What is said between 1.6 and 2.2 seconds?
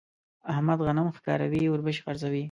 ـ اوربشې